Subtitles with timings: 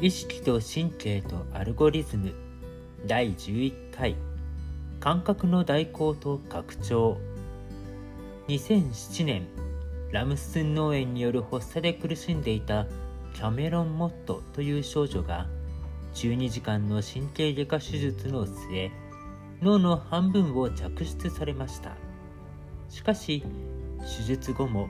[0.00, 2.32] 意識と神経とアルゴリズム。
[3.06, 4.14] 第11回。
[5.00, 7.18] 感覚の代行と拡張。
[8.46, 9.48] 2007年。
[10.12, 12.86] ラムスン脳炎による発作で苦しんでいた。
[13.34, 15.48] キャメロン・モットという少女が。
[16.14, 18.92] 12時間の神経外科手術の末。
[19.62, 21.96] 脳の半分を着出されました。
[22.88, 23.42] しかし
[24.16, 24.88] 手術後も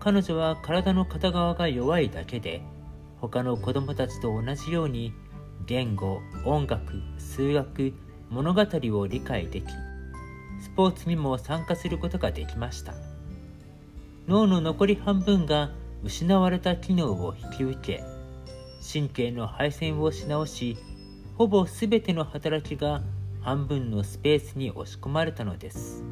[0.00, 2.62] 彼女は体の片側が弱いだけで
[3.20, 5.12] 他の子供たちと同じように
[5.66, 7.94] 言語音楽数学
[8.30, 8.62] 物語
[8.98, 9.66] を理解でき
[10.60, 12.94] スポーツにも参加することができました。
[14.26, 15.70] 脳の残り半分が
[16.02, 18.04] 失われた機能を引き受け
[18.92, 20.76] 神経の配線をし直し
[21.36, 23.02] ほぼ全ての働きが
[23.40, 26.02] 半分のスペースに押し込まれたのです。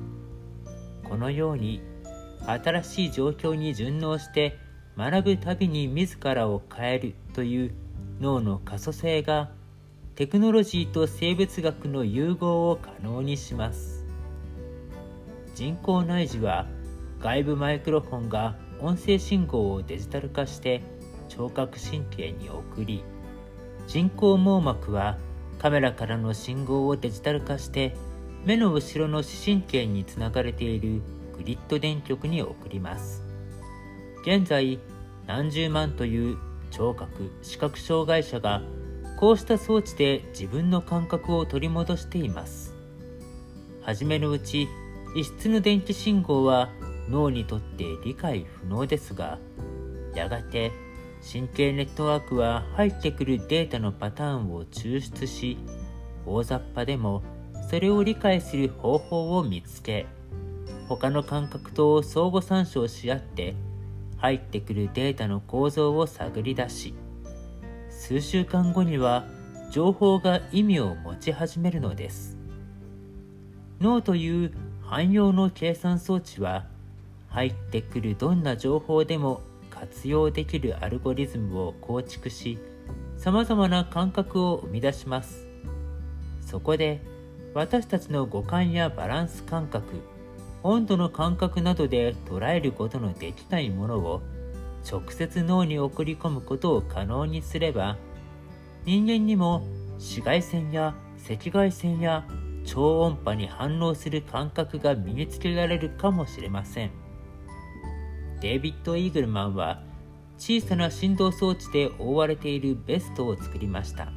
[1.03, 1.83] このように
[2.47, 4.59] 新しい状況に順応して
[4.97, 7.75] 学ぶたびに自らを変えるという
[8.21, 9.51] 脳の可塑性が
[10.15, 14.07] テクノロジーと生物学の融合を可能にします。
[15.55, 16.67] 人工内耳は
[17.21, 20.83] 外部マイクロフォンが音声信号をデジタル化して
[21.29, 23.05] 聴覚神経に送り
[23.87, 25.17] 人工網膜は
[25.59, 27.95] カメラからの信号をデジタル化して
[28.45, 31.03] 目の後ろの視神経につながれている
[31.37, 33.34] グリッド電極に送ります。
[34.27, 34.79] 現在
[35.27, 36.39] 何十万という
[36.71, 38.63] 聴覚視覚障害者が
[39.19, 42.75] こうした装置で自分の感覚を取り戻しています。
[43.83, 44.67] 初めのうち
[45.15, 46.71] 異質の電気信号は
[47.11, 49.39] 脳にとって理解不能ですが
[50.15, 50.73] やがて
[51.31, 55.59] 神経ネットワークは入ってくるデータのパターンを抽出し
[56.25, 57.23] 大雑把でも
[57.69, 60.07] それを理解する方法を見つけ
[60.89, 63.55] 他の感覚と相互参照し合って
[64.25, 66.95] 入ってくるデータの構造を探り出し
[67.91, 69.27] 数週間後には
[69.71, 72.39] 情報が意味を持ち始めるのです。
[73.81, 74.53] 脳という
[74.83, 76.65] 汎用の計算装置は
[77.29, 82.59] 入ってくるどんな情報でも活用できるアルゴリズムを構築し
[83.19, 85.47] さまざまな感覚を生み出します。
[86.41, 87.03] そこで
[87.53, 90.14] 私たちの五感やバランス感覚
[90.65, 94.23] 温度の感覚などで捉えることのできないものを
[94.91, 97.99] 直接脳に送り込むことを可能にすれば
[98.87, 99.63] 人間にも
[99.99, 100.95] 紫外線や
[101.31, 102.27] 赤外線や
[102.65, 106.91] 超音波に反応する感覚が身につけられるかもしれません。
[108.41, 109.83] デイビッド・イーグルマンは
[110.39, 114.11] 小さな振動装置で覆われているベストを作りました。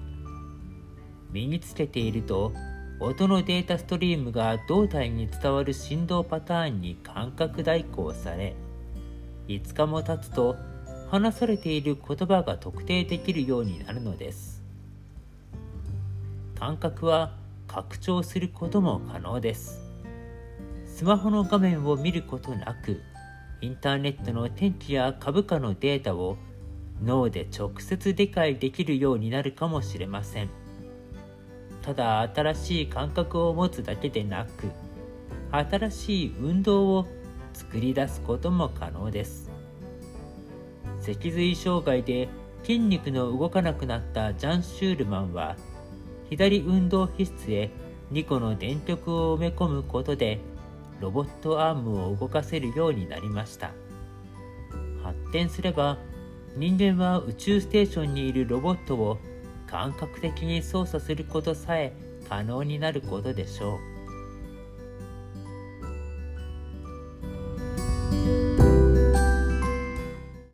[1.29, 2.53] 身につけていると
[2.99, 8.55] 音のデータストリームが胴体に伝わる振動パターンに感覚代行され
[9.47, 10.55] 5日も経つと
[11.09, 14.63] 話されている言葉が特定できるようになるのです
[16.57, 17.35] 感覚は
[17.67, 19.79] 拡張することも可能です
[20.85, 23.01] スマホの画面を見ることなく
[23.61, 26.37] インターネットの天気や株価のデータを
[27.03, 30.66] 脳で直接理解できるようになるかもしれません。
[31.87, 34.69] ただ新しい感覚を持つだけでなく
[35.51, 37.07] 新しい運動を
[37.53, 39.49] 作り出すことも可能です。
[40.99, 42.27] 脊髄障害で
[42.63, 45.55] 筋肉の動かなくなったジャン・シュールマンは
[46.29, 47.69] 左運動皮質へ
[48.11, 50.41] 2個の電極を埋め込むことで
[50.99, 53.71] ロボットアームを動かせるようになりました。
[55.03, 55.97] 発展すれば
[56.57, 59.19] 人間は宇宙ステーションにいるロボットを
[59.67, 61.93] 感覚的に操作することさえ
[62.27, 63.96] 可能になることでしょう。